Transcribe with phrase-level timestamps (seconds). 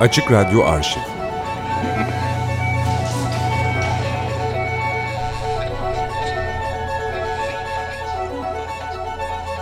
[0.00, 1.00] Açık Radyo Arşiv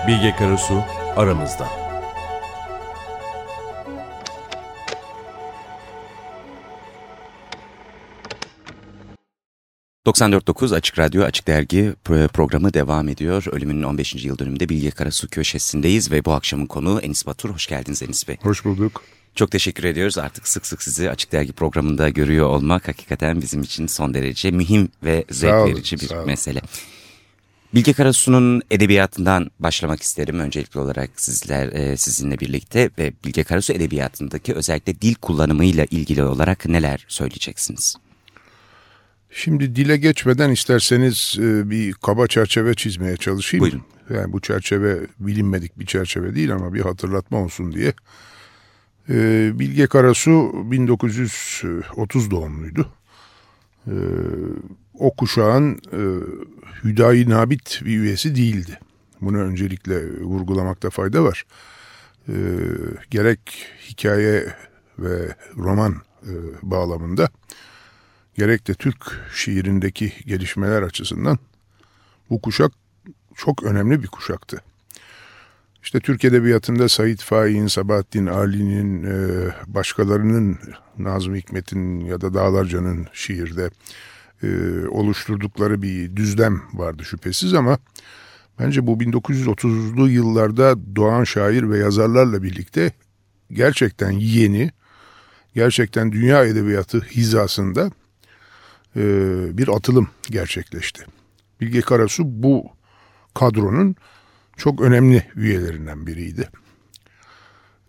[0.07, 0.85] Bilge Karasu
[1.17, 1.69] aramızda.
[10.07, 11.95] ...94.9 Açık Radyo, Açık Dergi
[12.33, 13.45] programı devam ediyor.
[13.53, 14.25] Ölümünün 15.
[14.25, 17.51] yıl dönümünde Bilge Karasu köşesindeyiz ve bu akşamın konuğu Enis Batur.
[17.51, 18.37] Hoş geldiniz Enis Bey.
[18.43, 19.03] Hoş bulduk.
[19.35, 20.19] Çok teşekkür ediyoruz.
[20.19, 24.89] Artık sık sık sizi Açık Dergi programında görüyor olmak hakikaten bizim için son derece mühim
[25.05, 26.61] ve zevk olun, verici bir mesele.
[27.75, 34.55] Bilge Karasu'nun edebiyatından başlamak isterim öncelikli olarak sizler e, sizinle birlikte ve Bilge Karasu edebiyatındaki
[34.55, 37.97] özellikle dil kullanımıyla ilgili olarak neler söyleyeceksiniz?
[39.31, 43.63] Şimdi dile geçmeden isterseniz e, bir kaba çerçeve çizmeye çalışayım.
[43.63, 43.83] Buyurun.
[44.15, 47.93] Yani bu çerçeve bilinmedik bir çerçeve değil ama bir hatırlatma olsun diye.
[49.09, 52.89] E, Bilge Karasu 1930 doğumluydu.
[53.87, 53.95] E,
[54.95, 55.81] o kuşağın
[56.85, 58.79] Hüdayi Nabit bir üyesi değildi.
[59.21, 61.47] Bunu öncelikle vurgulamakta fayda var.
[63.11, 64.47] Gerek hikaye
[64.99, 65.97] ve roman
[66.63, 67.29] bağlamında
[68.35, 71.39] gerek de Türk şiirindeki gelişmeler açısından
[72.31, 72.73] bu kuşak
[73.37, 74.63] çok önemli bir kuşaktı.
[75.83, 80.59] İşte Türk Edebiyatı'nda Said Faik'in, Sabahattin Ali'nin, e, başkalarının,
[80.99, 83.71] Nazım Hikmet'in ya da Dağlarca'nın şiirde
[84.43, 84.49] e,
[84.87, 87.79] oluşturdukları bir düzlem vardı şüphesiz ama
[88.59, 92.93] bence bu 1930'lu yıllarda doğan şair ve yazarlarla birlikte
[93.51, 94.71] gerçekten yeni,
[95.55, 97.91] gerçekten dünya edebiyatı hizasında
[98.97, 99.03] e,
[99.59, 101.05] bir atılım gerçekleşti.
[101.61, 102.67] Bilge Karasu bu
[103.35, 103.97] kadronun
[104.63, 106.49] çok önemli üyelerinden biriydi.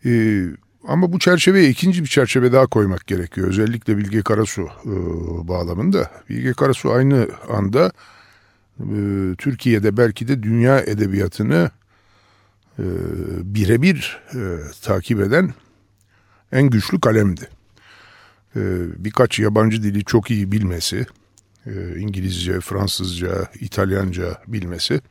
[0.06, 0.44] E,
[0.88, 3.48] ama bu çerçeveye ikinci bir çerçeve daha koymak gerekiyor.
[3.48, 4.94] Özellikle Bilge Karasu e,
[5.48, 6.12] bağlamında.
[6.30, 7.92] Bilge Karasu aynı anda
[8.80, 8.98] e,
[9.38, 11.72] Türkiye'de belki de dünya edebiyatını
[12.80, 12.86] e,
[13.44, 14.42] birebir e,
[14.82, 15.54] takip eden
[16.52, 17.50] en güçlü kalemdi.
[18.56, 18.62] E,
[18.98, 21.06] birkaç yabancı dili çok iyi bilmesi,
[21.66, 25.02] e, İngilizce, Fransızca, İtalyanca bilmesi,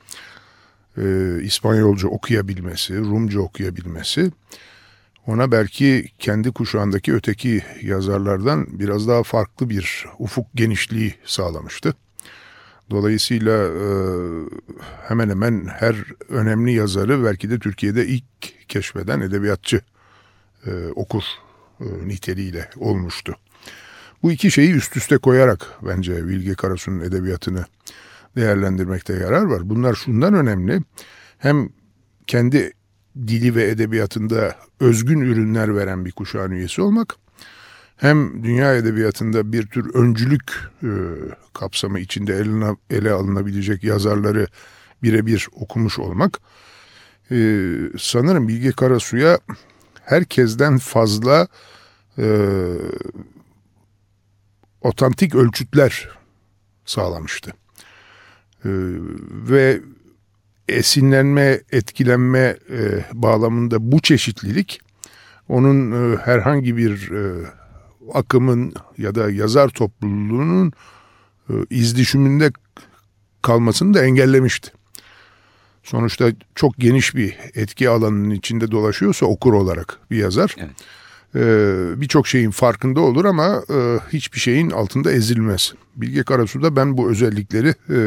[0.98, 4.30] e, İspanyolca okuyabilmesi, Rumca okuyabilmesi
[5.26, 11.94] ona belki kendi kuşağındaki öteki yazarlardan biraz daha farklı bir ufuk genişliği sağlamıştı.
[12.90, 13.86] Dolayısıyla e,
[15.08, 15.96] hemen hemen her
[16.28, 18.24] önemli yazarı belki de Türkiye'de ilk
[18.68, 19.80] keşfeden edebiyatçı
[20.66, 21.22] e, okur
[21.80, 23.36] e, niteliğiyle olmuştu.
[24.22, 27.64] Bu iki şeyi üst üste koyarak bence Bilge Karasu'nun edebiyatını
[28.36, 29.70] değerlendirmekte yarar var.
[29.70, 30.80] Bunlar şundan önemli.
[31.38, 31.68] Hem
[32.26, 32.72] kendi
[33.16, 37.16] dili ve edebiyatında özgün ürünler veren bir kuşağın üyesi olmak
[37.96, 40.90] hem dünya edebiyatında bir tür öncülük e,
[41.52, 44.46] kapsamı içinde eline, ele alınabilecek yazarları
[45.02, 46.40] birebir okumuş olmak
[47.30, 47.68] e,
[47.98, 49.38] sanırım Bilge Karasu'ya
[50.04, 51.48] herkesten fazla
[52.18, 52.26] e,
[54.80, 56.08] otantik ölçütler
[56.84, 57.52] sağlamıştı.
[58.64, 58.70] E,
[59.50, 59.80] ve
[60.68, 64.80] esinlenme, etkilenme e, bağlamında bu çeşitlilik
[65.48, 67.46] onun e, herhangi bir e,
[68.14, 70.72] akımın ya da yazar topluluğunun
[71.50, 72.52] e, izdüşümünde
[73.42, 74.70] kalmasını da engellemişti.
[75.82, 80.56] Sonuçta çok geniş bir etki alanının içinde dolaşıyorsa okur olarak bir yazar.
[80.58, 80.70] Evet.
[81.34, 85.74] Ee, Birçok şeyin farkında olur ama e, hiçbir şeyin altında ezilmez.
[85.96, 87.98] Bilge Karasu'da ben bu özellikleri e,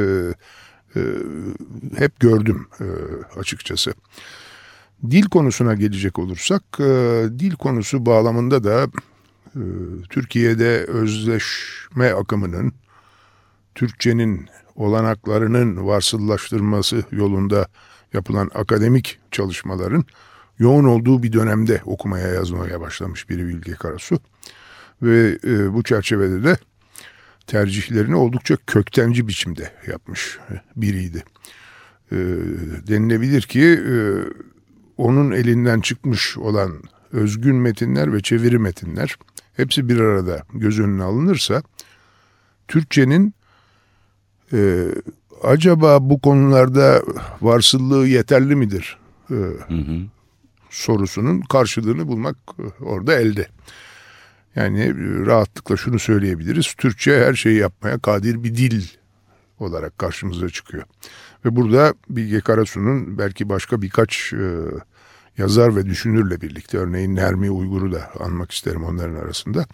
[0.96, 1.02] e,
[1.98, 2.68] hep gördüm
[3.38, 3.94] açıkçası.
[5.12, 6.64] Dil konusuna gelecek olursak,
[7.40, 8.88] dil konusu bağlamında da
[10.10, 12.74] Türkiye'de özleşme akımının,
[13.76, 17.68] Türkçenin olanaklarının varsıllaştırması yolunda
[18.14, 20.06] yapılan akademik çalışmaların
[20.60, 24.20] yoğun olduğu bir dönemde okumaya yazmaya başlamış biri Bilge Karasu.
[25.02, 26.58] Ve e, bu çerçevede de
[27.48, 30.40] tercihlerini oldukça köktenci biçimde yapmış
[30.76, 31.24] biriydi.
[32.12, 32.16] E,
[32.88, 33.96] denilebilir ki e,
[34.98, 36.72] onun elinden çıkmış olan
[37.12, 39.18] özgün metinler ve çeviri metinler
[39.54, 41.64] hepsi bir arada göz önüne alınırsa
[42.68, 43.34] Türkçenin
[44.54, 44.86] e,
[45.44, 47.02] acaba bu konularda
[47.42, 48.98] varsıllığı yeterli midir
[49.30, 50.15] e, hı hı.
[50.76, 53.48] Sorusunun karşılığını bulmak e, orada elde.
[54.56, 54.94] Yani e,
[55.26, 56.74] rahatlıkla şunu söyleyebiliriz.
[56.74, 58.88] Türkçe her şeyi yapmaya kadir bir dil
[59.60, 60.84] olarak karşımıza çıkıyor.
[61.46, 64.48] Ve burada Bilge Karasu'nun belki başka birkaç e,
[65.38, 69.66] yazar ve düşünürle birlikte örneğin Nermi Uygur'u da anmak isterim onların arasında.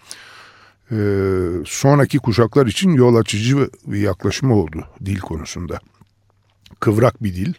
[1.66, 5.80] Sonraki kuşaklar için yol açıcı bir yaklaşımı oldu dil konusunda.
[6.80, 7.54] Kıvrak bir dil.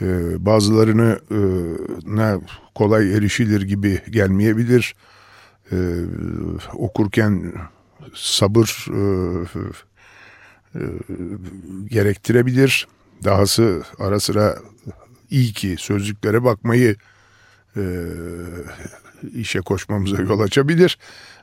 [0.00, 0.06] E,
[0.46, 1.38] bazılarını e,
[2.16, 2.40] ne
[2.74, 4.94] kolay erişilir gibi gelmeyebilir.
[5.72, 5.76] E,
[6.74, 7.52] okurken
[8.14, 8.98] sabır e,
[10.74, 10.80] e,
[11.90, 12.88] gerektirebilir.
[13.24, 14.56] Dahası ara sıra
[15.30, 16.96] iyi ki sözlüklere bakmayı
[17.76, 17.82] e,
[19.34, 20.98] işe koşmamıza yol açabilir.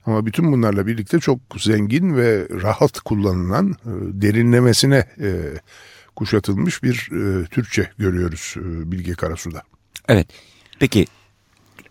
[0.05, 3.91] Ama bütün bunlarla birlikte çok zengin ve rahat kullanılan, e,
[4.21, 5.31] derinlemesine e,
[6.19, 9.63] kuşatılmış bir e, Türkçe görüyoruz e, Bilge Karasu'da.
[10.07, 10.27] Evet.
[10.79, 11.05] Peki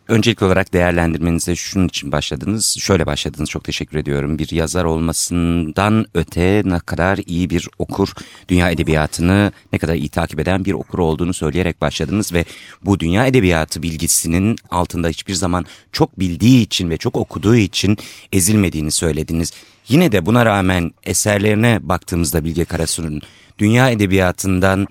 [0.08, 2.76] öncelikli olarak değerlendirmenize şunun için başladınız.
[2.78, 4.38] Şöyle başladınız çok teşekkür ediyorum.
[4.38, 8.12] Bir yazar olmasından öte ne kadar iyi bir okur,
[8.48, 12.32] dünya edebiyatını ne kadar iyi takip eden bir okur olduğunu söyleyerek başladınız.
[12.32, 12.44] Ve
[12.82, 17.98] bu dünya edebiyatı bilgisinin altında hiçbir zaman çok bildiği için ve çok okuduğu için
[18.32, 19.52] ezilmediğini söylediniz.
[19.88, 23.22] Yine de buna rağmen eserlerine baktığımızda Bilge Karasu'nun
[23.58, 24.86] dünya edebiyatından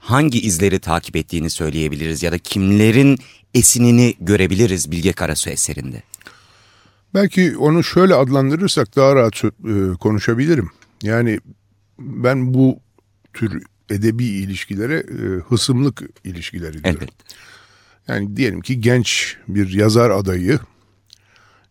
[0.00, 3.18] hangi izleri takip ettiğini söyleyebiliriz ya da kimlerin
[3.54, 6.02] esinini görebiliriz Bilge Karasu eserinde?
[7.14, 9.50] Belki onu şöyle adlandırırsak daha rahat e,
[10.00, 10.70] konuşabilirim.
[11.02, 11.40] Yani
[11.98, 12.80] ben bu
[13.34, 17.00] tür edebi ilişkilere e, hısımlık ilişkileri diyorum.
[17.02, 17.10] Evet.
[18.08, 20.58] Yani diyelim ki genç bir yazar adayı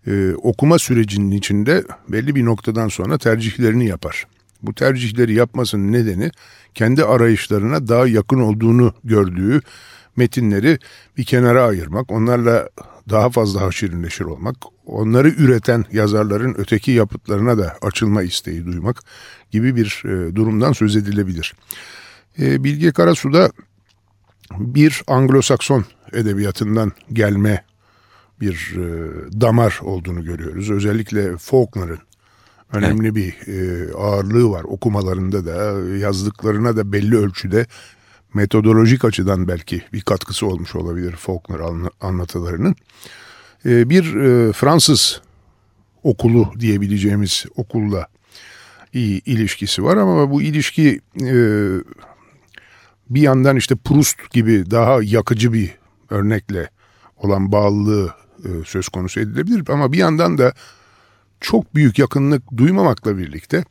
[0.07, 4.27] e, okuma sürecinin içinde belli bir noktadan sonra tercihlerini yapar.
[4.61, 6.31] Bu tercihleri yapmasının nedeni
[6.73, 9.61] kendi arayışlarına daha yakın olduğunu gördüğü
[10.15, 10.79] metinleri
[11.17, 12.69] bir kenara ayırmak, onlarla
[13.09, 14.55] daha fazla haşir neşir olmak,
[14.85, 19.01] onları üreten yazarların öteki yapıtlarına da açılma isteği duymak
[19.51, 21.53] gibi bir e, durumdan söz edilebilir.
[22.39, 23.51] E, Bilge Karasu da
[24.57, 25.83] bir Anglo-Sakson
[26.13, 27.63] edebiyatından gelme
[28.41, 28.81] bir e,
[29.41, 30.71] damar olduğunu görüyoruz.
[30.71, 31.99] Özellikle Faulkner'ın
[32.73, 33.15] önemli evet.
[33.15, 34.63] bir e, ağırlığı var.
[34.63, 37.65] Okumalarında da yazdıklarına da belli ölçüde
[38.33, 41.59] metodolojik açıdan belki bir katkısı olmuş olabilir Faulkner
[42.01, 42.75] anlatılarının.
[43.65, 45.21] E, bir e, Fransız
[46.03, 48.07] okulu diyebileceğimiz okulla
[48.93, 51.35] iyi ilişkisi var ama bu ilişki e,
[53.09, 55.71] bir yandan işte Proust gibi daha yakıcı bir
[56.09, 56.69] örnekle
[57.17, 58.13] olan bağlılığı
[58.45, 60.53] e, söz konusu edilebilir ama bir yandan da
[61.41, 63.63] çok büyük yakınlık duymamakla birlikte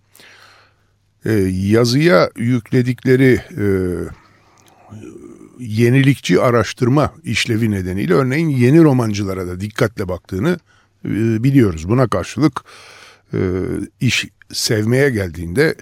[1.24, 3.66] e, yazıya yükledikleri e,
[5.58, 10.58] yenilikçi araştırma işlevi nedeniyle örneğin yeni romancılara da dikkatle baktığını
[11.04, 11.88] e, biliyoruz.
[11.88, 12.64] Buna karşılık
[13.34, 13.38] e,
[14.00, 15.74] iş sevmeye geldiğinde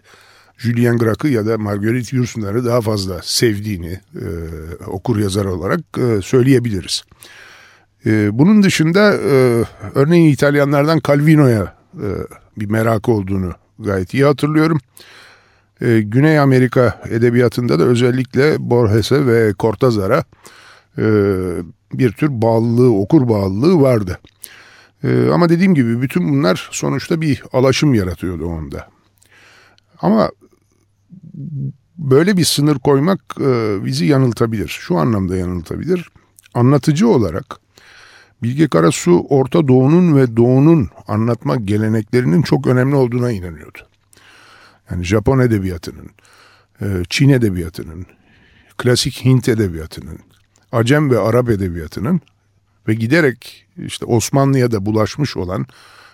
[0.58, 4.26] Julien Grac'ı ya da Marguerite Yourcen'ları daha fazla sevdiğini e,
[4.86, 7.02] okur yazar olarak e, söyleyebiliriz.
[8.06, 11.75] E, bunun dışında e, örneğin İtalyanlardan Calvino'ya
[12.56, 14.78] bir merakı olduğunu gayet iyi hatırlıyorum.
[15.80, 20.24] E, Güney Amerika edebiyatında da özellikle Borges'e ve Cortázar'a
[20.98, 21.04] e,
[21.92, 24.18] bir tür bağlılığı, okur bağlılığı vardı.
[25.04, 28.88] E, ama dediğim gibi bütün bunlar sonuçta bir alaşım yaratıyordu onda.
[30.00, 30.30] Ama
[31.98, 34.68] böyle bir sınır koymak e, bizi yanıltabilir.
[34.68, 36.08] Şu anlamda yanıltabilir.
[36.54, 37.56] Anlatıcı olarak
[38.42, 43.78] Bilge Karasu Orta Doğu'nun ve Doğu'nun anlatma geleneklerinin çok önemli olduğuna inanıyordu.
[44.90, 46.10] Yani Japon edebiyatının,
[46.82, 48.06] e, Çin edebiyatının,
[48.78, 50.18] klasik Hint edebiyatının,
[50.72, 52.20] Acem ve Arap edebiyatının
[52.88, 55.66] ve giderek işte Osmanlı'ya da bulaşmış olan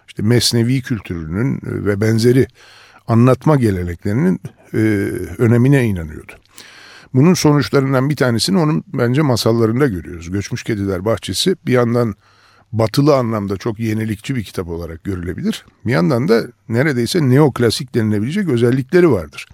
[0.09, 2.47] işte Mesnevi kültürünün e, ve benzeri
[3.09, 4.41] anlatma geleneklerinin
[4.75, 4.79] e,
[5.39, 6.33] önemine inanıyordu.
[7.15, 10.31] Bunun sonuçlarından bir tanesini onun bence masallarında görüyoruz.
[10.31, 12.15] Göçmüş Kediler Bahçesi bir yandan
[12.73, 15.65] batılı anlamda çok yenilikçi bir kitap olarak görülebilir.
[15.87, 19.49] Bir yandan da neredeyse neoklasik denilebilecek özellikleri vardır.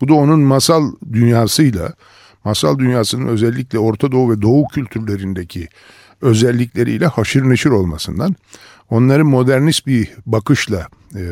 [0.00, 1.94] Bu da onun masal dünyasıyla,
[2.44, 5.68] masal dünyasının özellikle Orta Doğu ve Doğu kültürlerindeki
[6.20, 8.36] özellikleriyle haşır neşir olmasından,
[8.90, 11.24] onları modernist bir bakışla e,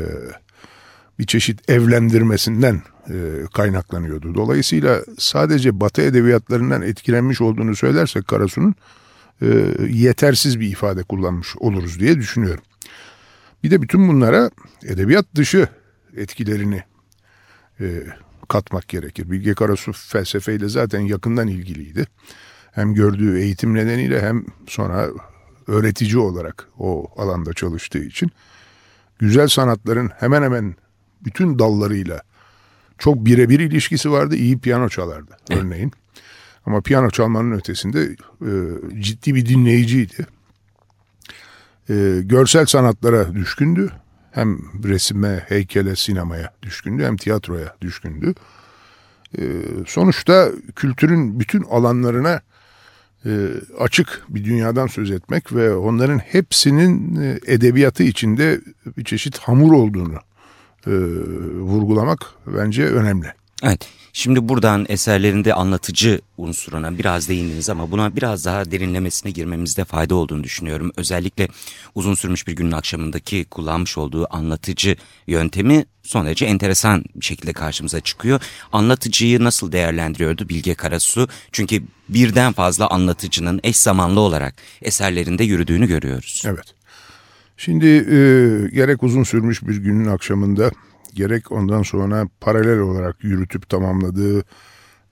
[1.18, 3.14] bir çeşit evlendirmesinden e,
[3.54, 4.34] kaynaklanıyordu.
[4.34, 8.74] Dolayısıyla sadece Batı edebiyatlarından etkilenmiş olduğunu söylersek Karasu'nun
[9.42, 9.46] e,
[9.88, 12.64] yetersiz bir ifade kullanmış oluruz diye düşünüyorum.
[13.62, 14.50] Bir de bütün bunlara
[14.84, 15.68] edebiyat dışı
[16.16, 16.82] etkilerini
[17.80, 18.02] e,
[18.48, 19.30] katmak gerekir.
[19.30, 22.06] Bilge Karasu felsefeyle zaten yakından ilgiliydi.
[22.72, 25.08] Hem gördüğü eğitim nedeniyle hem sonra
[25.66, 28.30] öğretici olarak o alanda çalıştığı için
[29.18, 30.74] güzel sanatların hemen hemen
[31.24, 32.22] bütün dallarıyla
[32.98, 34.36] çok birebir ilişkisi vardı.
[34.36, 35.92] İyi piyano çalardı örneğin.
[36.66, 38.50] Ama piyano çalmanın ötesinde e,
[39.00, 40.26] ciddi bir dinleyiciydi.
[41.90, 43.90] E, görsel sanatlara düşkündü.
[44.30, 48.34] Hem resime, heykele, sinemaya düşkündü hem tiyatroya düşkündü.
[49.38, 49.42] E,
[49.86, 52.40] sonuçta kültürün bütün alanlarına
[53.26, 53.30] e,
[53.78, 58.60] açık bir dünyadan söz etmek ve onların hepsinin e, edebiyatı içinde
[58.96, 60.18] bir çeşit hamur olduğunu
[60.88, 60.94] e,
[61.60, 63.26] vurgulamak bence önemli.
[63.62, 63.88] Evet.
[64.12, 70.44] Şimdi buradan eserlerinde anlatıcı unsuruna biraz değindiniz ama buna biraz daha derinlemesine girmemizde fayda olduğunu
[70.44, 70.92] düşünüyorum.
[70.96, 71.48] Özellikle
[71.94, 78.00] uzun sürmüş bir günün akşamındaki kullanmış olduğu anlatıcı yöntemi son derece enteresan bir şekilde karşımıza
[78.00, 78.40] çıkıyor.
[78.72, 81.28] Anlatıcıyı nasıl değerlendiriyordu Bilge Karasu?
[81.52, 86.42] Çünkü birden fazla anlatıcının eş zamanlı olarak eserlerinde yürüdüğünü görüyoruz.
[86.46, 86.77] Evet.
[87.60, 88.18] Şimdi e,
[88.68, 90.70] gerek uzun sürmüş bir günün akşamında
[91.14, 94.44] gerek ondan sonra paralel olarak yürütüp tamamladığı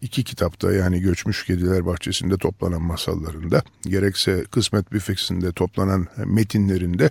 [0.00, 7.10] iki kitapta yani Göçmüş Kediler Bahçesi'nde toplanan masallarında gerekse Kısmet Büfeksi'nde toplanan metinlerinde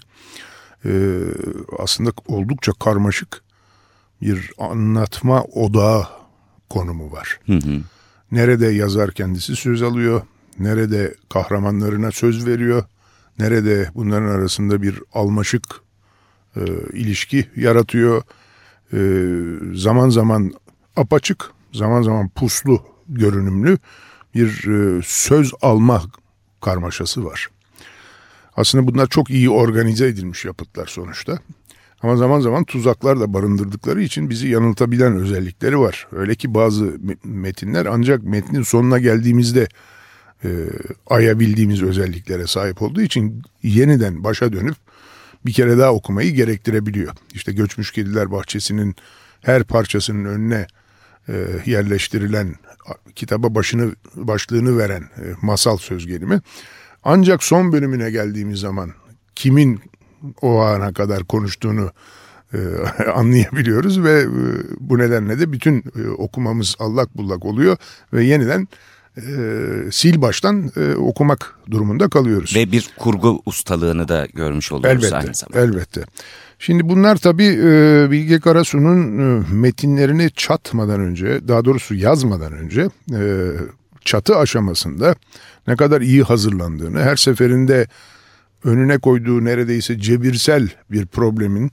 [0.86, 1.22] e,
[1.80, 3.42] aslında oldukça karmaşık
[4.22, 6.08] bir anlatma odağı
[6.70, 7.40] konumu var.
[7.46, 7.82] Hı hı.
[8.32, 10.22] Nerede yazar kendisi söz alıyor,
[10.60, 12.84] nerede kahramanlarına söz veriyor,
[13.40, 15.64] nerede bunların arasında bir almaşık
[16.56, 16.62] e,
[16.94, 18.24] ilişki yaratıyor,
[18.94, 19.00] e,
[19.76, 20.54] zaman zaman
[20.96, 23.78] apaçık, zaman zaman puslu görünümlü
[24.36, 26.04] bir e, söz alma
[26.62, 27.50] karmaşası var.
[28.56, 31.40] Aslında bunlar çok iyi organize edilmiş yapıtlar sonuçta.
[32.02, 36.08] Ama zaman zaman tuzaklar da barındırdıkları için bizi yanıltabilen özellikleri var.
[36.12, 39.68] Öyle ki bazı metinler ancak metnin sonuna geldiğimizde
[40.44, 40.50] e,
[41.08, 44.76] ayabildiğimiz özelliklere sahip olduğu için yeniden başa dönüp
[45.46, 47.14] bir kere daha okumayı gerektirebiliyor.
[47.34, 48.96] İşte Göçmüş Kediler Bahçesi'nin
[49.42, 50.68] her parçasının önüne
[51.30, 52.56] e, yerleştirilen
[53.16, 56.42] kitaba başını başlığını veren e, masal söz gelimi.
[57.04, 58.92] Ancak son bölümüne geldiğimiz zaman
[59.36, 59.82] kimin
[60.42, 61.92] o ana kadar konuştuğunu
[62.54, 62.58] e,
[63.16, 64.28] anlayabiliyoruz ve e,
[64.80, 67.78] bu nedenle de bütün e, okumamız allak bullak oluyor
[68.14, 68.68] ve yeniden
[69.18, 69.22] e,
[69.98, 72.56] sil baştan e, okumak durumunda kalıyoruz.
[72.56, 75.60] Ve bir kurgu ustalığını da görmüş oluyoruz elbette, aynı zamanda.
[75.60, 76.04] Elbette.
[76.60, 83.52] Şimdi bunlar tabii e, Bilge Karasu'nun e, metinlerini çatmadan önce, daha doğrusu yazmadan önce e,
[84.06, 85.16] çatı aşamasında
[85.68, 87.88] ne kadar iyi hazırlandığını, her seferinde
[88.64, 91.72] önüne koyduğu neredeyse cebirsel bir problemin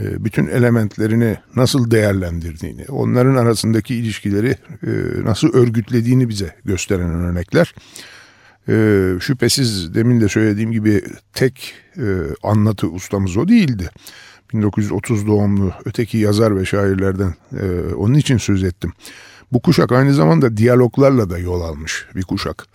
[0.00, 4.90] bütün elementlerini nasıl değerlendirdiğini, onların arasındaki ilişkileri e,
[5.24, 7.74] nasıl örgütlediğini bize gösteren örnekler.
[8.68, 8.74] E,
[9.20, 11.02] şüphesiz demin de söylediğim gibi
[11.32, 11.74] tek
[12.42, 13.90] anlatı ustamız o değildi.
[14.52, 17.34] 1930 doğumlu öteki yazar ve şairlerden
[17.96, 18.92] onun için söz ettim.
[19.52, 22.66] Bu kuşak aynı zamanda diyaloglarla da yol almış bir kuşak.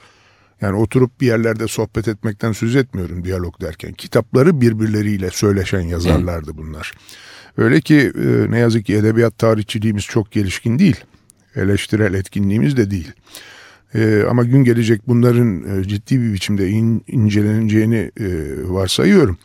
[0.62, 3.94] Yani oturup bir yerlerde sohbet etmekten söz etmiyorum diyalog derken.
[3.94, 6.94] Kitapları birbirleriyle söyleşen yazarlardı bunlar.
[7.58, 11.04] Öyle ki e, ne yazık ki edebiyat tarihçiliğimiz çok gelişkin değil.
[11.56, 13.12] Eleştirel etkinliğimiz de değil.
[13.96, 16.70] E, ama gün gelecek bunların e, ciddi bir biçimde
[17.08, 18.12] inceleneceğini
[18.64, 19.38] varsayıyorum.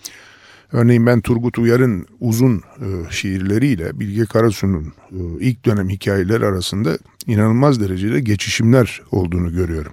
[0.72, 2.62] Örneğin ben Turgut Uyar'ın uzun
[3.10, 4.92] şiirleriyle Bilge Karasu'nun
[5.40, 9.92] ilk dönem hikayeler arasında inanılmaz derecede geçişimler olduğunu görüyorum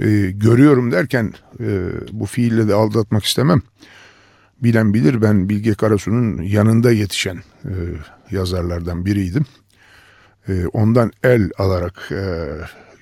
[0.00, 3.62] e, görüyorum derken e, bu fiille de aldatmak istemem.
[4.62, 7.74] Bilen bilir ben Bilge Karasu'nun yanında yetişen e,
[8.30, 9.44] yazarlardan biriydim.
[10.48, 12.46] E, ondan el alarak e,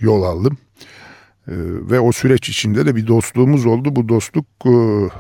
[0.01, 0.59] yol aldım.
[1.49, 1.55] E,
[1.91, 3.97] ve o süreç içinde de bir dostluğumuz oldu.
[3.97, 4.71] Bu dostluk e,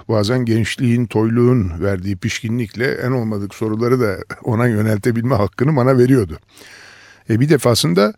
[0.08, 6.38] bazen gençliğin, toyluğun verdiği pişkinlikle en olmadık soruları da ona yöneltebilme hakkını bana veriyordu.
[7.30, 8.14] E, bir defasında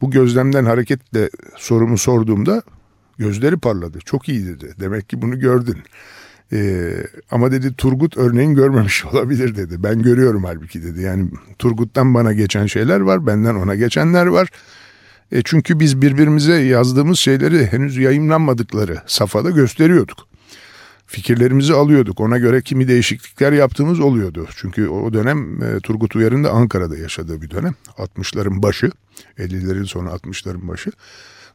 [0.00, 2.62] bu gözlemden hareketle sorumu sorduğumda
[3.18, 3.98] Gözleri parladı.
[4.04, 4.74] Çok iyi dedi.
[4.80, 5.76] Demek ki bunu gördün.
[6.52, 6.92] Ee,
[7.30, 9.82] ama dedi Turgut örneğin görmemiş olabilir dedi.
[9.82, 11.02] Ben görüyorum halbuki dedi.
[11.02, 13.26] Yani Turgut'tan bana geçen şeyler var.
[13.26, 14.48] Benden ona geçenler var.
[15.32, 20.18] E çünkü biz birbirimize yazdığımız şeyleri henüz yayınlanmadıkları safhada gösteriyorduk.
[21.06, 22.20] Fikirlerimizi alıyorduk.
[22.20, 24.46] Ona göre kimi değişiklikler yaptığımız oluyordu.
[24.56, 27.74] Çünkü o dönem e, Turgut Uyar'ın da Ankara'da yaşadığı bir dönem.
[27.98, 28.90] 60'ların başı,
[29.38, 30.90] 50'lerin sonu 60'ların başı.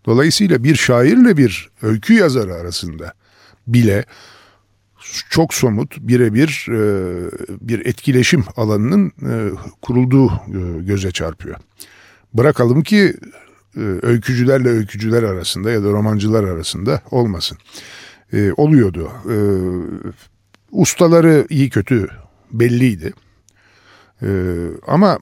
[0.05, 3.13] Dolayısıyla bir şairle bir öykü yazarı arasında
[3.67, 4.05] bile
[5.29, 6.81] çok somut birebir e,
[7.61, 11.55] bir etkileşim alanının e, kurulduğu e, göze çarpıyor.
[12.33, 13.13] Bırakalım ki
[14.01, 17.57] öykücülerle öykücüler arasında ya da romancılar arasında olmasın.
[18.57, 19.11] Oluyordu.
[20.71, 22.07] Ustaları iyi kötü
[22.51, 23.13] belliydi.
[24.87, 25.19] Ama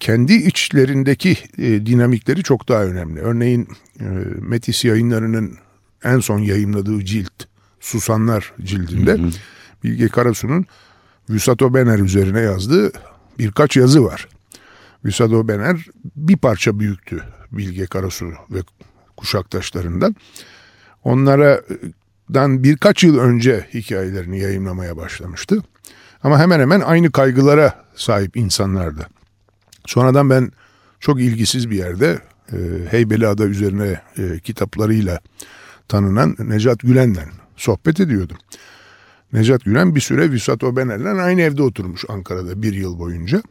[0.00, 3.20] kendi içlerindeki e, dinamikleri çok daha önemli.
[3.20, 3.68] Örneğin
[4.00, 4.04] e,
[4.40, 5.58] Metis yayınlarının
[6.04, 7.44] en son yayınladığı cilt
[7.80, 9.30] Susanlar cildinde hı hı.
[9.84, 10.66] Bilge Karasu'nun
[11.30, 12.92] Vüsato Bener üzerine yazdığı
[13.38, 14.28] birkaç yazı var.
[15.04, 15.86] Vüsato Bener
[16.16, 17.22] bir parça büyüktü
[17.52, 18.58] Bilge Karasu ve
[19.16, 20.16] kuşaktaşlarından.
[21.04, 25.62] Onlardan birkaç yıl önce hikayelerini yayınlamaya başlamıştı.
[26.22, 29.06] Ama hemen hemen aynı kaygılara sahip insanlardı.
[29.86, 30.52] Sonradan ben
[31.00, 32.18] çok ilgisiz bir yerde
[32.52, 32.56] e,
[32.90, 35.20] Heybeliada üzerine e, kitaplarıyla
[35.88, 37.24] tanınan Necat Gülen'le
[37.56, 38.36] sohbet ediyordum.
[39.32, 43.42] Necat Gülen bir süre Vüsat Obener'le aynı evde oturmuş Ankara'da bir yıl boyunca.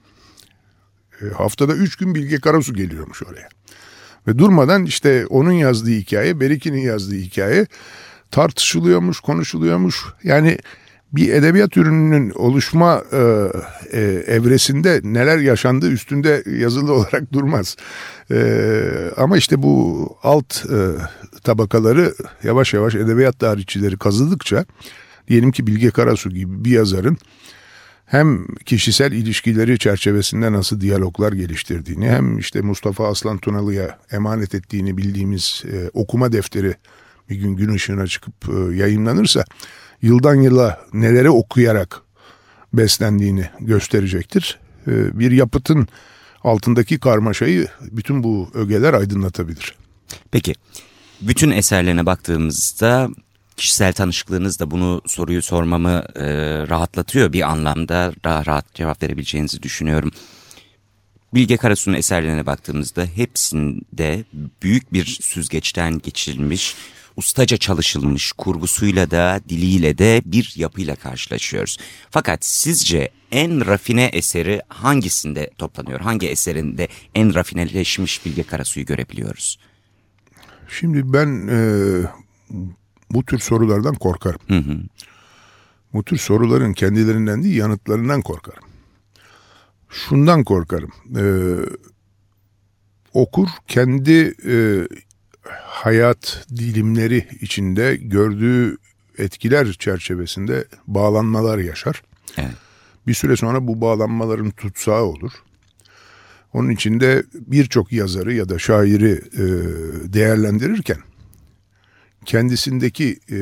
[1.21, 3.49] E, haftada üç gün Bilge Karasu geliyormuş oraya.
[4.27, 7.67] Ve durmadan işte onun yazdığı hikaye, Beriki'nin yazdığı hikaye
[8.31, 10.05] tartışılıyormuş, konuşuluyormuş.
[10.23, 10.57] Yani
[11.13, 13.17] bir edebiyat ürününün oluşma e,
[13.91, 17.75] e, evresinde neler yaşandığı üstünde yazılı olarak durmaz.
[18.31, 20.77] E, ama işte bu alt e,
[21.43, 24.65] tabakaları yavaş yavaş edebiyat tarihçileri kazıdıkça
[25.27, 27.17] diyelim ki Bilge Karasu gibi bir yazarın
[28.05, 35.63] hem kişisel ilişkileri çerçevesinde nasıl diyaloglar geliştirdiğini hem işte Mustafa Aslan Tunalı'ya emanet ettiğini bildiğimiz
[35.73, 36.75] e, okuma defteri
[37.29, 39.45] bir gün gün ışığına çıkıp e, yayınlanırsa
[40.03, 42.01] yıldan yıla neleri okuyarak
[42.73, 44.59] beslendiğini gösterecektir.
[44.87, 45.87] E, bir yapıtın
[46.43, 49.75] altındaki karmaşayı bütün bu ögeler aydınlatabilir.
[50.31, 50.53] Peki
[51.21, 53.09] bütün eserlerine baktığımızda
[53.57, 56.25] kişisel tanışıklığınız da bunu soruyu sormamı e,
[56.69, 60.11] rahatlatıyor bir anlamda daha rahat cevap verebileceğinizi düşünüyorum.
[61.33, 64.23] Bilge Karasu'nun eserlerine baktığımızda hepsinde
[64.63, 66.75] büyük bir süzgeçten geçirilmiş,
[67.17, 71.77] ustaca çalışılmış kurgusuyla da diliyle de bir yapıyla karşılaşıyoruz.
[72.09, 75.99] Fakat sizce en rafine eseri hangisinde toplanıyor?
[75.99, 79.59] Hangi eserinde en rafineleşmiş Bilge Karasu'yu görebiliyoruz?
[80.69, 81.59] Şimdi ben e,
[83.11, 84.41] bu tür sorulardan korkarım.
[84.47, 84.79] Hı hı.
[85.93, 88.63] Bu tür soruların kendilerinden değil yanıtlarından korkarım.
[89.89, 90.91] Şundan korkarım.
[91.17, 91.25] E,
[93.13, 94.87] okur kendi e,
[95.51, 98.77] hayat dilimleri içinde gördüğü
[99.17, 102.03] etkiler çerçevesinde bağlanmalar yaşar.
[102.37, 102.55] Evet.
[103.07, 105.31] Bir süre sonra bu bağlanmaların tutsağı olur.
[106.53, 109.43] Onun içinde birçok yazarı ya da şairi e,
[110.13, 110.97] değerlendirirken
[112.25, 113.37] kendisindeki e,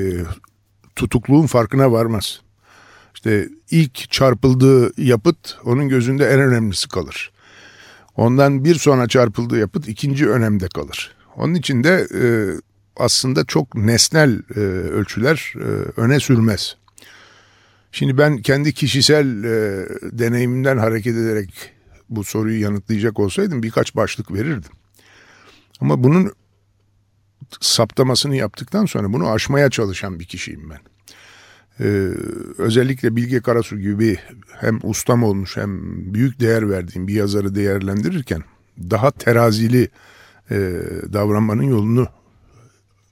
[0.95, 2.41] tutukluğun farkına varmaz.
[3.15, 7.31] İşte ilk çarpıldığı yapıt onun gözünde en önemlisi kalır.
[8.15, 11.15] Ondan bir sonra çarpıldığı yapıt ikinci önemde kalır.
[11.35, 12.23] Onun için de e,
[12.97, 15.67] aslında çok nesnel e, ölçüler e,
[16.01, 16.77] öne sürmez.
[17.91, 21.73] Şimdi ben kendi kişisel e, deneyimimden hareket ederek
[22.09, 24.71] bu soruyu yanıtlayacak olsaydım birkaç başlık verirdim.
[25.81, 26.31] Ama bunun
[27.59, 30.79] saptamasını yaptıktan sonra bunu aşmaya çalışan bir kişiyim ben.
[31.79, 32.11] Ee,
[32.57, 34.17] özellikle Bilge Karasu gibi
[34.59, 35.79] hem ustam olmuş hem
[36.13, 38.43] büyük değer verdiğim bir yazarı değerlendirirken
[38.79, 39.89] daha terazili
[40.51, 40.57] e,
[41.13, 42.07] davranmanın yolunu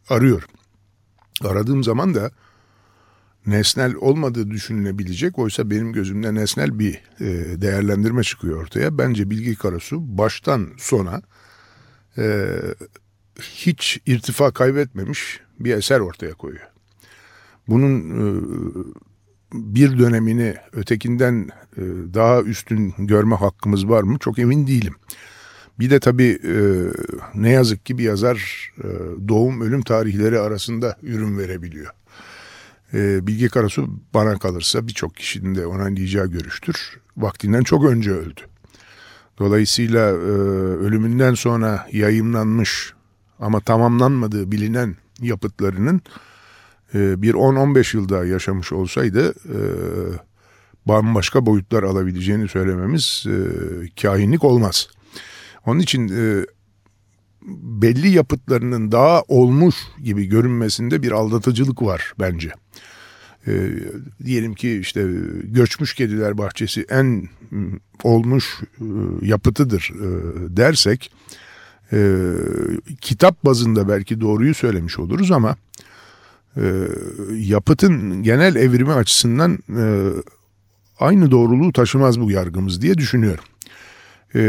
[0.10, 0.49] arıyorum.
[1.43, 2.32] Aradığım zaman da
[3.45, 7.25] nesnel olmadığı düşünülebilecek oysa benim gözümde nesnel bir e,
[7.62, 8.97] değerlendirme çıkıyor ortaya.
[8.97, 11.21] Bence Bilge Karasu baştan sona
[12.17, 12.56] e,
[13.41, 16.67] hiç irtifa kaybetmemiş bir eser ortaya koyuyor.
[17.67, 18.25] Bunun e,
[19.54, 21.82] bir dönemini ötekinden e,
[22.13, 24.95] daha üstün görme hakkımız var mı çok emin değilim.
[25.80, 26.56] Bir de tabii e,
[27.36, 28.88] ne yazık ki bir yazar e,
[29.28, 31.94] doğum ölüm tarihleri arasında ürün verebiliyor.
[32.94, 37.00] E, Bilge Karasu bana kalırsa birçok kişinin de onaylayacağı görüştür.
[37.18, 38.42] Vaktinden çok önce öldü.
[39.39, 40.13] Dolayısıyla e,
[40.86, 42.94] ölümünden sonra yayımlanmış
[43.39, 46.02] ama tamamlanmadığı bilinen yapıtlarının
[46.94, 49.60] e, bir 10-15 yılda yaşamış olsaydı e,
[50.86, 53.36] bambaşka boyutlar alabileceğini söylememiz e,
[54.02, 54.88] kahinlik olmaz.
[55.65, 56.45] Onun için e,
[57.82, 62.52] belli yapıtlarının daha olmuş gibi görünmesinde bir aldatıcılık var bence.
[63.48, 63.69] E,
[64.26, 65.08] diyelim ki işte
[65.43, 67.30] Göçmüş Kediler Bahçesi en
[68.04, 68.86] olmuş e,
[69.22, 70.08] yapıtıdır e,
[70.58, 71.12] dersek
[71.93, 72.24] e,
[73.02, 75.56] kitap bazında belki doğruyu söylemiş oluruz ama
[76.58, 76.88] e,
[77.36, 80.10] yapıtın genel evrimi açısından e,
[81.00, 83.43] aynı doğruluğu taşımaz bu yargımız diye düşünüyorum.
[84.36, 84.41] E,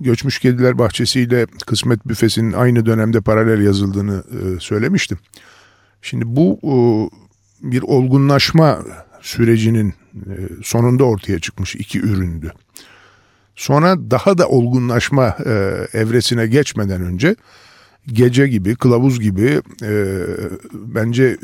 [0.00, 5.18] Göçmüş Kediler Bahçesi ile Kısmet Büfesi'nin aynı dönemde paralel yazıldığını e, söylemiştim.
[6.02, 6.74] Şimdi bu e,
[7.72, 8.78] bir olgunlaşma
[9.20, 10.32] sürecinin e,
[10.62, 12.52] sonunda ortaya çıkmış iki üründü.
[13.56, 15.36] Sonra daha da olgunlaşma
[15.92, 17.36] evresine geçmeden önce
[18.06, 19.62] gece gibi, kılavuz gibi
[20.72, 21.36] bence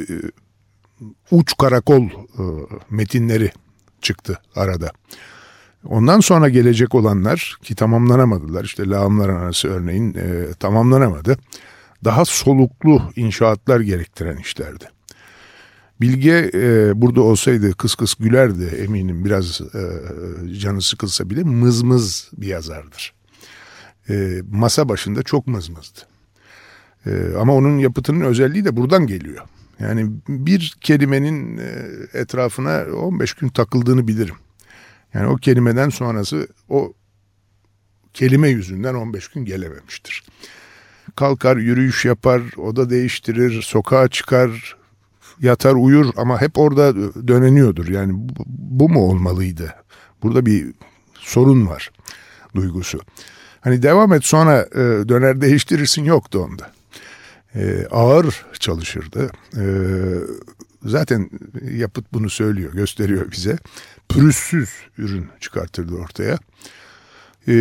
[1.30, 2.08] uç karakol
[2.90, 3.52] metinleri
[4.02, 4.90] çıktı arada.
[5.88, 11.38] Ondan sonra gelecek olanlar ki tamamlanamadılar işte lağımlar arası örneğin e, tamamlanamadı.
[12.04, 14.84] Daha soluklu inşaatlar gerektiren işlerdi.
[16.00, 19.80] Bilge e, burada olsaydı kıs kıs gülerdi eminim biraz e,
[20.58, 23.14] canı sıkılsa bile mızmız bir yazardır.
[24.08, 26.00] E, masa başında çok mızmızdı.
[27.06, 29.44] E, ama onun yapıtının özelliği de buradan geliyor.
[29.80, 34.34] Yani bir kelimenin e, etrafına 15 gün takıldığını bilirim.
[35.16, 36.92] Yani o kelimeden sonrası o
[38.14, 40.24] kelime yüzünden 15 gün gelememiştir.
[41.16, 44.76] Kalkar, yürüyüş yapar, oda değiştirir, sokağa çıkar,
[45.40, 46.94] yatar uyur ama hep orada
[47.28, 47.88] döneniyordur.
[47.88, 49.74] Yani bu, bu mu olmalıydı?
[50.22, 50.66] Burada bir
[51.14, 51.90] sorun var
[52.54, 53.00] duygusu.
[53.60, 56.72] Hani devam et sonra e, döner değiştirirsin yoktu onda.
[57.54, 59.30] E, ağır çalışırdı.
[59.56, 59.64] E,
[60.84, 61.30] zaten
[61.70, 63.58] yapıt bunu söylüyor, gösteriyor bize.
[64.08, 66.38] Pürüzsüz ürün çıkartırdı ortaya.
[67.48, 67.54] E,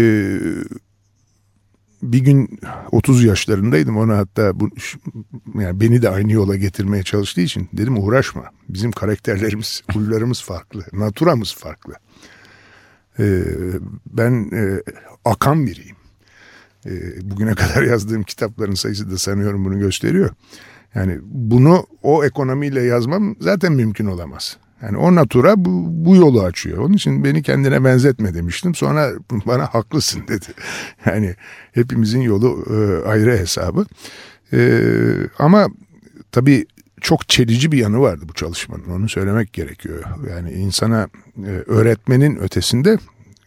[2.11, 2.59] bir gün
[2.91, 4.69] 30 yaşlarındaydım ona hatta bu,
[5.55, 8.43] yani beni de aynı yola getirmeye çalıştığı için dedim uğraşma.
[8.69, 11.93] Bizim karakterlerimiz, huylarımız farklı, naturamız farklı.
[13.19, 13.43] Ee,
[14.05, 14.81] ben e,
[15.25, 15.95] akan biriyim.
[16.85, 16.91] Ee,
[17.31, 20.29] bugüne kadar yazdığım kitapların sayısı da sanıyorum bunu gösteriyor.
[20.95, 24.57] Yani bunu o ekonomiyle yazmam zaten mümkün olamaz.
[24.81, 26.77] Yani o natura bu, bu yolu açıyor.
[26.77, 28.75] Onun için beni kendine benzetme demiştim.
[28.75, 29.11] Sonra
[29.45, 30.45] bana haklısın dedi.
[31.05, 31.35] Yani
[31.71, 33.85] hepimizin yolu e, ayrı hesabı.
[34.53, 34.81] E,
[35.39, 35.67] ama
[36.31, 36.65] tabii
[37.01, 38.89] çok çelici bir yanı vardı bu çalışmanın.
[38.89, 40.03] Onu söylemek gerekiyor.
[40.29, 41.07] Yani insana
[41.45, 42.97] e, öğretmenin ötesinde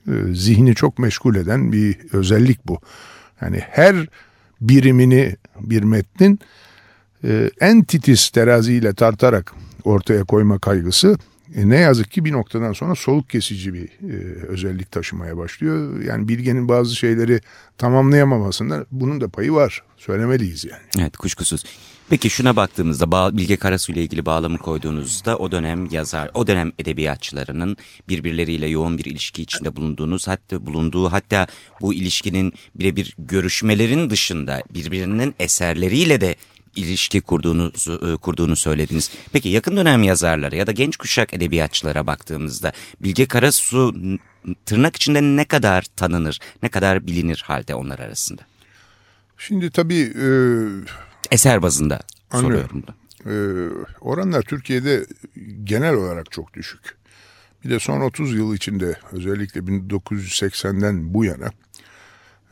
[0.08, 2.78] e, zihni çok meşgul eden bir özellik bu.
[3.40, 4.06] Yani her
[4.60, 6.40] birimini bir metnin
[7.24, 7.82] e, en
[8.32, 9.54] teraziyle tartarak
[9.88, 11.18] ortaya koyma kaygısı
[11.54, 14.14] e, ne yazık ki bir noktadan sonra soluk kesici bir e,
[14.48, 16.02] özellik taşımaya başlıyor.
[16.02, 17.40] Yani bilgenin bazı şeyleri
[17.78, 19.82] tamamlayamamasında bunun da payı var.
[19.96, 20.82] Söylemeliyiz yani.
[20.98, 21.64] Evet kuşkusuz.
[22.10, 27.76] Peki şuna baktığımızda Bilge Karasu ile ilgili bağlamı koyduğunuzda o dönem yazar, o dönem edebiyatçılarının
[28.08, 31.46] birbirleriyle yoğun bir ilişki içinde bulunduğunuz hatta bulunduğu hatta
[31.80, 36.36] bu ilişkinin birebir görüşmelerin dışında birbirinin eserleriyle de
[36.78, 37.72] ilişki kurduğunu,
[38.12, 39.10] e, kurduğunu söylediniz.
[39.32, 43.94] Peki yakın dönem yazarları ya da genç kuşak edebiyatçılara baktığımızda Bilge Karasu
[44.66, 48.42] tırnak içinde ne kadar tanınır, ne kadar bilinir halde onlar arasında?
[49.38, 50.12] Şimdi tabii...
[50.22, 50.28] E,
[51.30, 52.68] Eser bazında anlıyorum.
[52.70, 52.94] soruyorum da.
[53.26, 53.34] E,
[54.00, 55.06] oranlar Türkiye'de
[55.64, 56.98] genel olarak çok düşük.
[57.64, 61.50] Bir de son 30 yıl içinde özellikle 1980'den bu yana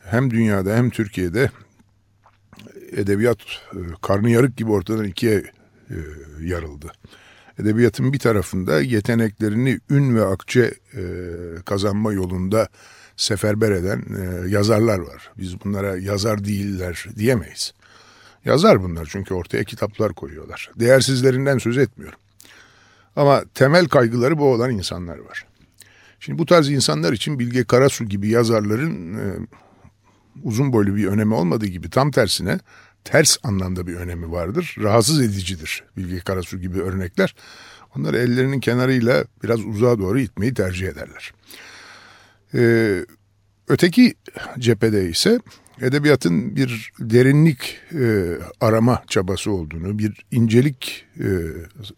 [0.05, 1.51] hem dünyada hem Türkiye'de
[2.91, 3.37] edebiyat
[3.73, 5.43] e, karnı yarık gibi ortadan ikiye
[5.89, 5.97] e,
[6.41, 6.91] yarıldı.
[7.59, 11.01] Edebiyatın bir tarafında yeteneklerini ün ve akçe e,
[11.65, 12.67] kazanma yolunda
[13.17, 14.03] seferber eden
[14.47, 15.31] yazarlar var.
[15.37, 17.73] Biz bunlara yazar değiller diyemeyiz.
[18.45, 20.71] Yazar bunlar çünkü ortaya kitaplar koyuyorlar.
[20.79, 22.19] Değersizlerinden söz etmiyorum.
[23.15, 25.45] Ama temel kaygıları bu olan insanlar var.
[26.19, 29.47] Şimdi bu tarz insanlar için Bilge Karasu gibi yazarların
[30.43, 32.59] uzun boylu bir önemi olmadığı gibi tam tersine
[33.03, 34.75] ters anlamda bir önemi vardır.
[34.79, 37.35] Rahatsız edicidir Bilge Karasu gibi örnekler.
[37.97, 41.33] Onlar ellerinin kenarıyla biraz uzağa doğru itmeyi tercih ederler.
[42.53, 43.05] Ee,
[43.67, 44.15] öteki
[44.59, 45.39] cephede ise
[45.81, 51.27] edebiyatın bir derinlik e, arama çabası olduğunu, bir incelik e,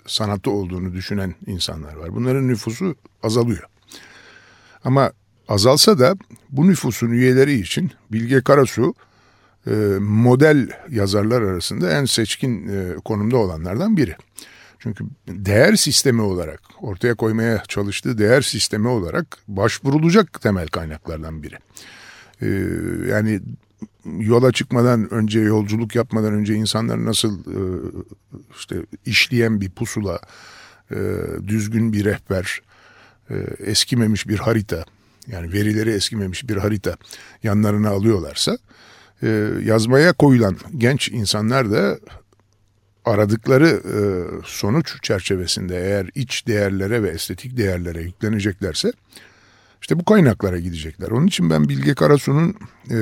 [0.07, 2.15] sanatı olduğunu düşünen insanlar var.
[2.15, 3.63] Bunların nüfusu azalıyor.
[4.83, 5.11] Ama
[5.49, 6.15] azalsa da
[6.49, 8.93] bu nüfusun üyeleri için Bilge Karasu
[9.67, 14.15] e, model yazarlar arasında en seçkin e, konumda olanlardan biri.
[14.79, 21.57] Çünkü değer sistemi olarak ortaya koymaya çalıştığı değer sistemi olarak başvurulacak temel kaynaklardan biri.
[22.41, 22.47] E,
[23.09, 23.41] yani
[24.19, 27.39] yola çıkmadan önce yolculuk yapmadan önce insanlar nasıl
[28.57, 30.19] işte işleyen bir pusula,
[31.47, 32.61] düzgün bir rehber,
[33.59, 34.85] eskimemiş bir harita
[35.31, 36.97] yani verileri eskimemiş bir harita
[37.43, 38.57] yanlarına alıyorlarsa
[39.23, 41.99] e, yazmaya koyulan genç insanlar da
[43.05, 43.99] aradıkları e,
[44.45, 48.91] sonuç çerçevesinde eğer iç değerlere ve estetik değerlere yükleneceklerse
[49.81, 51.07] işte bu kaynaklara gidecekler.
[51.07, 52.55] Onun için ben Bilge Karasu'nun
[52.91, 52.97] e,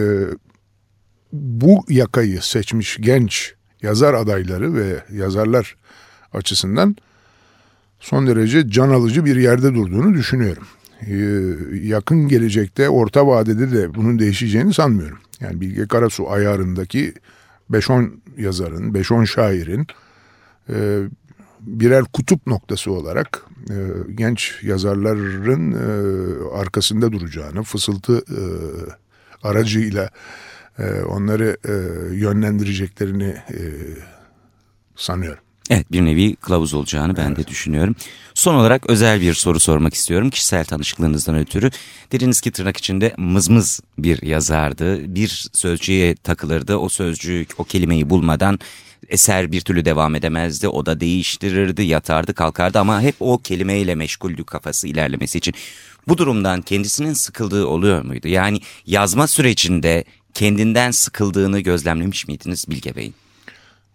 [1.34, 5.76] bu yakayı seçmiş genç yazar adayları ve yazarlar
[6.34, 6.96] açısından
[8.00, 10.68] son derece can alıcı bir yerde durduğunu düşünüyorum.
[11.02, 11.16] E,
[11.74, 15.20] yakın gelecekte orta vadede de bunun değişeceğini sanmıyorum.
[15.40, 17.14] Yani Bilge Karasu ayarındaki
[17.72, 19.88] 5-10 yazarın, 5-10 şairin
[20.70, 21.04] e,
[21.62, 23.76] birer kutup noktası olarak e,
[24.16, 28.24] genç yazarların e, arkasında duracağını, fısıltı
[29.44, 30.10] aracıyla
[31.10, 31.58] onları
[32.16, 33.36] yönlendireceklerini
[34.96, 35.47] sanıyorum.
[35.70, 37.38] Evet bir nevi kılavuz olacağını ben evet.
[37.38, 37.96] de düşünüyorum.
[38.34, 41.72] Son olarak özel bir soru sormak istiyorum kişisel tanışıklığınızdan ötürü.
[42.12, 45.16] Dediniz ki tırnak içinde mızmız bir yazardı.
[45.16, 46.76] Bir sözcüğe takılırdı.
[46.76, 48.60] O sözcük o kelimeyi bulmadan
[49.10, 50.68] eser bir türlü devam edemezdi.
[50.68, 55.54] O da değiştirirdi, yatardı, kalkardı ama hep o kelimeyle meşguldü kafası ilerlemesi için.
[56.08, 58.28] Bu durumdan kendisinin sıkıldığı oluyor muydu?
[58.28, 60.04] Yani yazma sürecinde
[60.34, 63.14] kendinden sıkıldığını gözlemlemiş miydiniz Bilge Bey'in?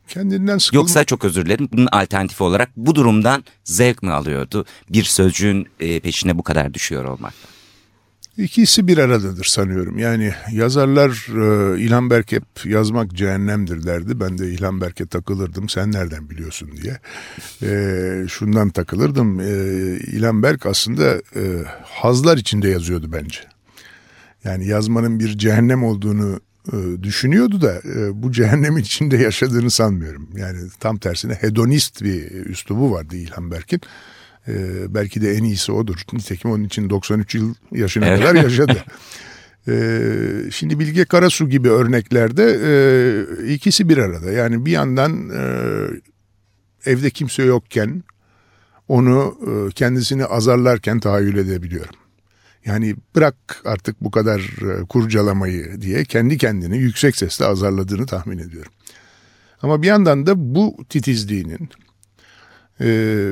[0.08, 0.80] Kendinden sıkılma...
[0.80, 4.64] Yoksa çok özür dilerim bunun alternatifi olarak bu durumdan zevk mi alıyordu?
[4.90, 7.48] Bir sözcüğün e, peşine bu kadar düşüyor olmakta.
[8.38, 9.98] İkisi bir aradadır sanıyorum.
[9.98, 14.20] Yani yazarlar e, İlhan Berk hep yazmak cehennemdir derdi.
[14.20, 15.68] Ben de İlhan Berk'e takılırdım.
[15.68, 16.98] Sen nereden biliyorsun diye.
[17.62, 19.40] E, şundan takılırdım.
[19.40, 19.44] E,
[19.96, 23.38] İlhan Berk aslında e, hazlar içinde yazıyordu bence.
[24.44, 26.40] Yani yazmanın bir cehennem olduğunu
[27.02, 30.28] düşünüyordu da e, bu cehennemin içinde yaşadığını sanmıyorum.
[30.36, 33.80] Yani tam tersine hedonist bir üslubu vardı İlhan Berk'in.
[34.48, 34.54] E,
[34.94, 36.00] belki de en iyisi odur.
[36.12, 38.20] Nitekim onun için 93 yıl yaşına evet.
[38.20, 38.84] kadar yaşadı.
[40.50, 42.44] şimdi Bilge Karasu gibi örneklerde
[43.54, 44.32] ikisi bir arada.
[44.32, 45.30] Yani bir yandan
[46.86, 48.02] evde kimse yokken
[48.88, 49.38] onu
[49.74, 52.01] kendisini azarlarken tahayyül edebiliyorum.
[52.64, 58.72] Yani bırak artık bu kadar e, kurcalamayı diye kendi kendini yüksek sesle azarladığını tahmin ediyorum.
[59.62, 61.68] Ama bir yandan da bu titizliğinin,
[62.80, 62.86] e,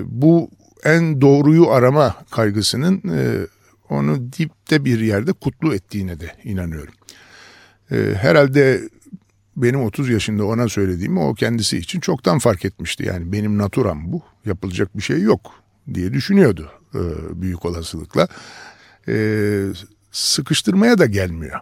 [0.06, 0.50] bu
[0.84, 3.46] en doğruyu arama kaygısının e,
[3.88, 6.94] onu dipte bir yerde kutlu ettiğine de inanıyorum.
[8.14, 8.80] Herhalde
[9.56, 13.04] benim 30 yaşında ona söylediğimi o kendisi için çoktan fark etmişti.
[13.04, 15.52] Yani benim naturam bu, yapılacak bir şey yok
[15.94, 16.70] diye düşünüyordu
[17.34, 18.28] büyük olasılıkla
[19.10, 19.16] e,
[20.12, 21.60] sıkıştırmaya da gelmiyor.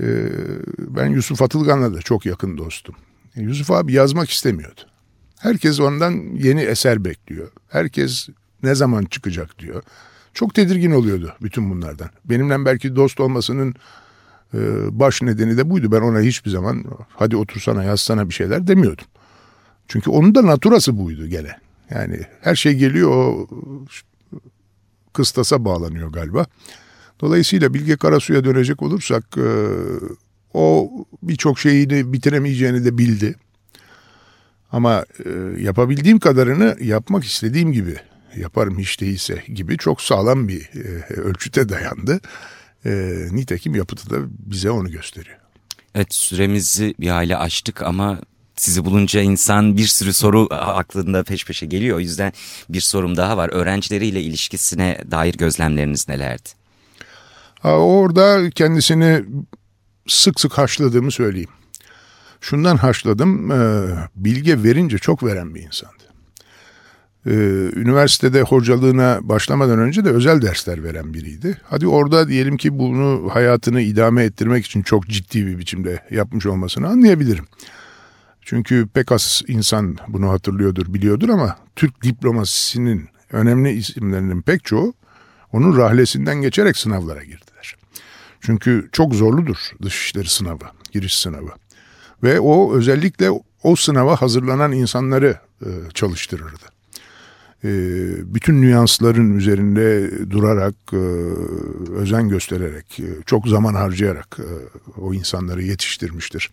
[0.00, 0.06] E,
[0.78, 2.94] ben Yusuf Atılgan'la da çok yakın dostum.
[3.36, 4.80] E, Yusuf abi yazmak istemiyordu.
[5.38, 7.48] Herkes ondan yeni eser bekliyor.
[7.68, 8.28] Herkes
[8.62, 9.82] ne zaman çıkacak diyor.
[10.34, 12.10] Çok tedirgin oluyordu bütün bunlardan.
[12.24, 13.74] Benimle belki dost olmasının
[14.54, 14.58] e,
[14.90, 15.92] baş nedeni de buydu.
[15.92, 19.04] Ben ona hiçbir zaman hadi otursana yazsana bir şeyler demiyordum.
[19.88, 21.56] Çünkü onun da naturası buydu gene.
[21.90, 23.48] Yani her şey geliyor o
[25.16, 26.46] kıstasa bağlanıyor galiba.
[27.20, 29.48] Dolayısıyla Bilge Karasu'ya dönecek olursak e,
[30.54, 30.90] o
[31.22, 33.34] birçok şeyini bitiremeyeceğini de bildi.
[34.72, 35.30] Ama e,
[35.62, 37.96] yapabildiğim kadarını yapmak istediğim gibi
[38.36, 42.20] yaparım hiç değilse gibi çok sağlam bir e, ölçüte dayandı.
[43.32, 45.38] Nitekim yapıtı da bize onu gösteriyor.
[45.94, 48.20] Evet süremizi bir hale açtık ama
[48.56, 51.96] sizi bulunca insan bir sürü soru aklında peş peşe geliyor.
[51.96, 52.32] O yüzden
[52.68, 53.50] bir sorum daha var.
[53.52, 56.48] Öğrencileriyle ilişkisine dair gözlemleriniz nelerdi?
[57.64, 59.24] Orada kendisini
[60.08, 61.50] sık sık haşladığımı söyleyeyim.
[62.40, 66.04] Şundan haşladım, e, bilge verince çok veren bir insandı.
[67.26, 67.32] E,
[67.80, 71.60] üniversitede hocalığına başlamadan önce de özel dersler veren biriydi.
[71.64, 76.88] Hadi orada diyelim ki bunu hayatını idame ettirmek için çok ciddi bir biçimde yapmış olmasını
[76.88, 77.46] anlayabilirim.
[78.46, 84.94] Çünkü pek az insan bunu hatırlıyordur, biliyordur ama Türk diplomasisinin önemli isimlerinin pek çoğu
[85.52, 87.76] onun rahlesinden geçerek sınavlara girdiler.
[88.40, 91.50] Çünkü çok zorludur dışişleri sınavı, giriş sınavı.
[92.22, 93.30] Ve o özellikle
[93.62, 96.75] o sınava hazırlanan insanları e, çalıştırırdı.
[97.64, 97.68] E,
[98.34, 100.96] bütün nüansların üzerinde durarak, e,
[101.92, 104.48] özen göstererek, e, çok zaman harcayarak e,
[105.00, 106.50] o insanları yetiştirmiştir.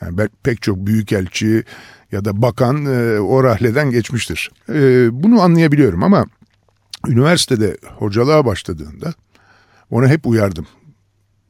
[0.00, 1.64] Yani pek çok büyükelçi
[2.12, 2.86] ya da bakan
[3.20, 4.50] o rahleden geçmiştir.
[5.12, 6.26] Bunu anlayabiliyorum ama
[7.08, 9.14] üniversitede hocalığa başladığında
[9.90, 10.66] ona hep uyardım.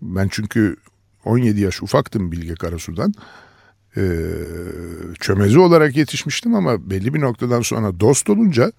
[0.03, 0.77] Ben çünkü
[1.25, 3.15] 17 yaş ufaktım Bilge Karasu'dan.
[3.97, 4.03] E,
[5.21, 8.73] çömezi olarak yetişmiştim ama belli bir noktadan sonra dost olunca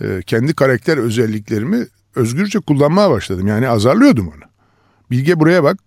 [0.00, 3.46] e, kendi karakter özelliklerimi özgürce kullanmaya başladım.
[3.46, 4.44] Yani azarlıyordum onu.
[5.10, 5.78] Bilge buraya bak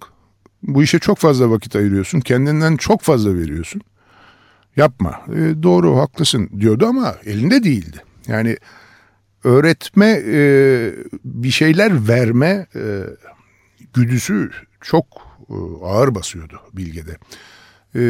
[0.63, 2.19] bu işe çok fazla vakit ayırıyorsun.
[2.19, 3.81] Kendinden çok fazla veriyorsun.
[4.75, 5.21] Yapma.
[5.27, 8.03] E, doğru haklısın diyordu ama elinde değildi.
[8.27, 8.57] Yani
[9.43, 10.93] öğretme e,
[11.25, 13.03] bir şeyler verme e,
[13.93, 15.05] güdüsü çok
[15.49, 17.17] e, ağır basıyordu Bilge'de.
[17.95, 18.01] E,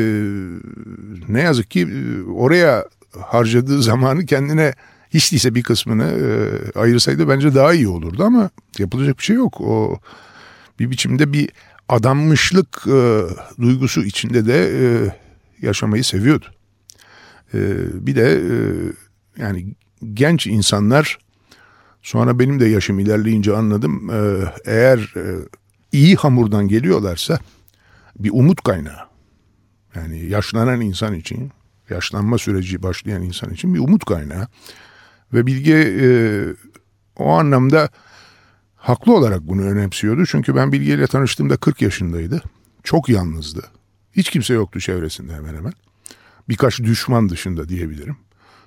[1.30, 2.86] ne yazık ki e, oraya
[3.20, 4.74] harcadığı zamanı kendine
[5.10, 9.62] hiç değilse bir kısmını e, ayırsaydı bence daha iyi olurdu ama yapılacak bir şey yok.
[9.62, 10.00] O
[10.80, 11.50] bir biçimde bir
[11.90, 13.22] adanmışlık e,
[13.62, 14.86] duygusu içinde de e,
[15.62, 16.46] yaşamayı seviyordu.
[17.54, 17.60] E,
[18.08, 18.54] bir de e,
[19.42, 19.76] yani
[20.14, 21.18] genç insanlar
[22.02, 25.24] sonra benim de yaşım ilerleyince anladım e, eğer e,
[25.92, 27.40] iyi hamurdan geliyorlarsa
[28.20, 29.11] bir umut kaynağı.
[29.96, 31.52] Yani yaşlanan insan için,
[31.90, 34.48] yaşlanma süreci başlayan insan için bir umut kaynağı.
[35.34, 36.08] Ve Bilge e,
[37.16, 37.90] o anlamda
[38.76, 40.26] haklı olarak bunu önemsiyordu.
[40.26, 42.42] Çünkü ben Bilge ile tanıştığımda 40 yaşındaydı.
[42.84, 43.64] Çok yalnızdı.
[44.12, 45.74] Hiç kimse yoktu çevresinde hemen hemen.
[46.50, 48.18] Birkaç düşman dışında diyebilirim.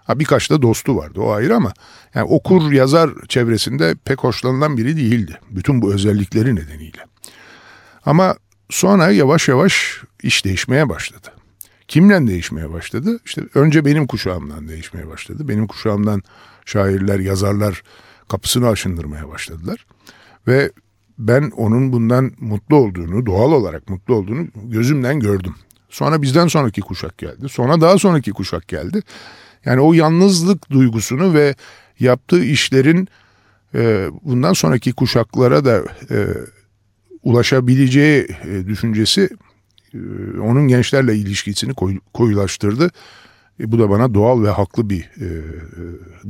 [0.05, 1.73] Ha birkaç da dostu vardı o ayrı ama
[2.15, 5.41] yani okur yazar çevresinde pek hoşlanılan biri değildi.
[5.51, 7.07] Bütün bu özellikleri nedeniyle.
[8.07, 8.37] Ama
[8.71, 11.33] sonra yavaş yavaş iş değişmeye başladı.
[11.89, 13.21] Kimle değişmeye başladı?
[13.25, 15.49] İşte önce benim kuşağımdan değişmeye başladı.
[15.49, 16.23] Benim kuşağımdan
[16.65, 17.83] şairler, yazarlar
[18.29, 19.87] kapısını aşındırmaya başladılar.
[20.47, 20.73] Ve
[21.19, 25.55] ben onun bundan mutlu olduğunu, doğal olarak mutlu olduğunu gözümden gördüm.
[25.91, 27.49] Sonra bizden sonraki kuşak geldi.
[27.49, 29.03] Sonra daha sonraki kuşak geldi.
[29.65, 31.55] Yani o yalnızlık duygusunu ve
[32.01, 33.09] yaptığı işlerin
[33.75, 36.27] e, bundan sonraki kuşaklara da e,
[37.25, 39.29] ulaşabileceği e, düşüncesi
[39.95, 39.99] e,
[40.41, 42.91] onun gençlerle ilişkisini koy, koyulaştırdı.
[43.61, 45.29] E, bu da bana doğal ve haklı bir e,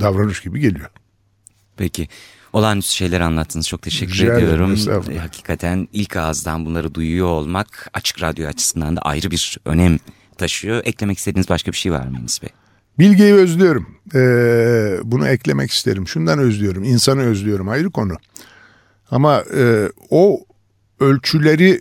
[0.01, 0.91] davranış gibi geliyor.
[1.77, 2.09] Peki.
[2.53, 3.69] Olağanüstü şeyler anlattınız.
[3.69, 4.73] Çok teşekkür Rica ediyorum.
[4.73, 9.99] Ederim, Hakikaten ilk ağızdan bunları duyuyor olmak açık radyo açısından da ayrı bir önem
[10.39, 10.83] taşıyor.
[10.85, 12.49] Eklemek istediğiniz başka bir şey var mı Enis Bey?
[12.99, 13.87] Bilgeyi özlüyorum.
[14.15, 16.09] Ee, bunu eklemek isterim.
[16.09, 16.85] Şundan özlüyorum.
[16.85, 17.69] İnsanı özlüyorum.
[17.69, 18.17] Ayrı konu.
[19.11, 20.45] Ama e, o
[21.01, 21.81] ölçüleri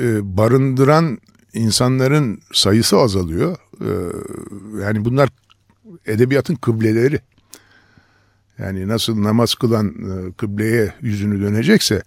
[0.00, 1.18] e, barındıran
[1.52, 3.56] insanların sayısı azalıyor.
[3.80, 3.90] E,
[4.82, 5.28] yani bunlar
[6.06, 7.20] edebiyatın kıbleleri.
[8.58, 12.02] Yani nasıl namaz kılan e, kıbleye yüzünü dönecekse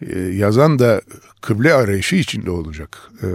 [0.00, 1.00] e, yazan da
[1.40, 3.10] kıble arayışı içinde olacak.
[3.22, 3.26] E,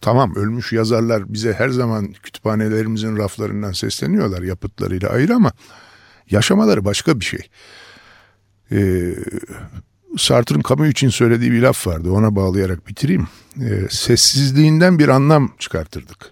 [0.00, 5.52] tamam ölmüş yazarlar bize her zaman kütüphanelerimizin raflarından sesleniyorlar yapıtlarıyla ayrı ama
[6.30, 7.40] yaşamaları başka bir şey.
[8.72, 9.14] Ee,
[10.18, 13.28] Sartre'ın Camus için söylediği bir laf vardı ona bağlayarak bitireyim.
[13.60, 16.30] Ee, sessizliğinden bir anlam çıkartırdık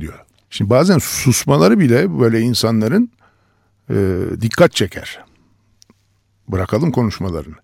[0.00, 0.24] diyor.
[0.50, 3.10] Şimdi bazen susmaları bile böyle insanların
[3.90, 5.24] e, dikkat çeker.
[6.48, 7.54] Bırakalım konuşmalarını.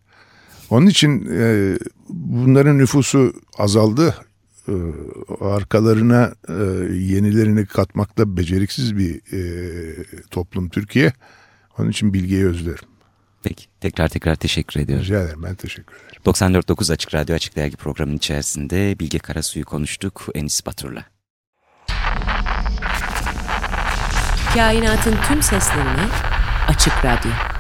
[0.70, 4.14] Onun için e, bunların nüfusu azaldı.
[4.68, 4.72] E,
[5.40, 6.53] arkalarına e,
[6.94, 11.12] yenilerini katmakta beceriksiz bir e, toplum Türkiye.
[11.79, 12.95] Onun için bilgiyi özlerim.
[13.48, 15.04] Peki tekrar tekrar teşekkür ediyorum.
[15.04, 16.22] Rica ederim ben teşekkür ederim.
[16.24, 21.04] 94.9 Açık Radyo Açık Dergi programının içerisinde Bilge Karasu'yu konuştuk Enis Batur'la.
[24.54, 26.09] Kainatın tüm seslerini
[26.68, 27.55] Açık Radyo